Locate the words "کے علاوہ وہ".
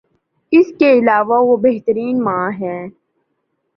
0.79-1.57